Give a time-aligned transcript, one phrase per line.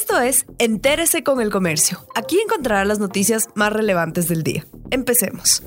[0.00, 2.06] Esto es Entérese con el Comercio.
[2.14, 4.64] Aquí encontrará las noticias más relevantes del día.
[4.92, 5.64] Empecemos.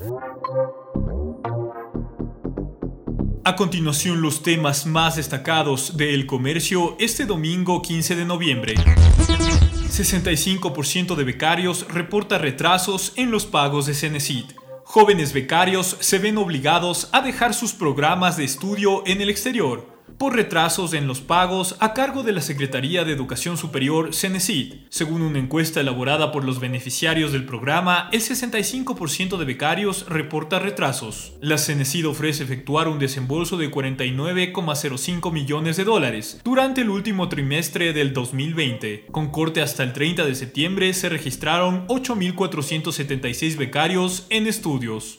[3.44, 8.76] A continuación los temas más destacados del comercio este domingo 15 de noviembre.
[8.76, 14.54] 65% de becarios reporta retrasos en los pagos de Cenecit.
[14.84, 20.34] Jóvenes becarios se ven obligados a dejar sus programas de estudio en el exterior por
[20.36, 24.74] retrasos en los pagos a cargo de la Secretaría de Educación Superior CENESID.
[24.88, 31.34] Según una encuesta elaborada por los beneficiarios del programa, el 65% de becarios reporta retrasos.
[31.40, 37.92] La CENESID ofrece efectuar un desembolso de 49,05 millones de dólares durante el último trimestre
[37.92, 39.06] del 2020.
[39.10, 45.16] Con corte hasta el 30 de septiembre se registraron 8.476 becarios en estudios.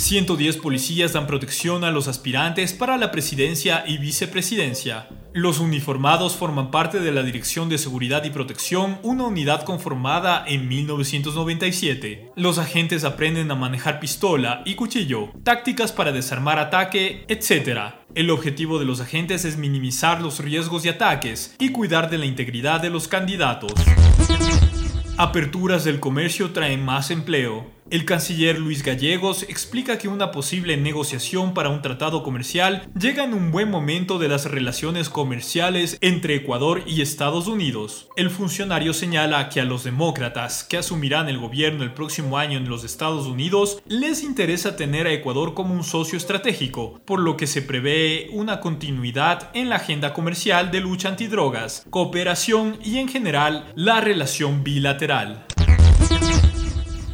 [0.00, 5.08] 110 policías dan protección a los aspirantes para la presidencia y vicepresidencia.
[5.34, 10.68] Los uniformados forman parte de la Dirección de Seguridad y Protección, una unidad conformada en
[10.68, 12.32] 1997.
[12.34, 17.92] Los agentes aprenden a manejar pistola y cuchillo, tácticas para desarmar ataque, etc.
[18.14, 22.24] El objetivo de los agentes es minimizar los riesgos de ataques y cuidar de la
[22.24, 23.74] integridad de los candidatos.
[25.18, 27.78] Aperturas del comercio traen más empleo.
[27.90, 33.34] El canciller Luis Gallegos explica que una posible negociación para un tratado comercial llega en
[33.34, 38.08] un buen momento de las relaciones comerciales entre Ecuador y Estados Unidos.
[38.14, 42.68] El funcionario señala que a los demócratas que asumirán el gobierno el próximo año en
[42.68, 47.48] los Estados Unidos les interesa tener a Ecuador como un socio estratégico, por lo que
[47.48, 53.72] se prevé una continuidad en la agenda comercial de lucha antidrogas, cooperación y en general
[53.74, 55.44] la relación bilateral.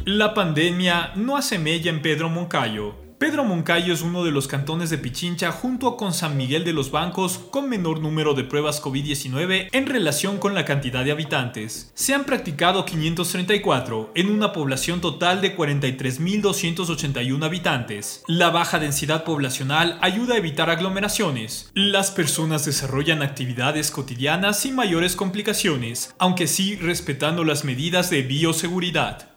[0.07, 2.95] La pandemia no asemella en Pedro Moncayo.
[3.17, 6.91] Pedro Moncayo es uno de los cantones de Pichincha junto con San Miguel de los
[6.91, 11.91] Bancos con menor número de pruebas COVID-19 en relación con la cantidad de habitantes.
[11.93, 18.23] Se han practicado 534 en una población total de 43.281 habitantes.
[18.27, 21.69] La baja densidad poblacional ayuda a evitar aglomeraciones.
[21.73, 29.36] Las personas desarrollan actividades cotidianas sin mayores complicaciones, aunque sí respetando las medidas de bioseguridad.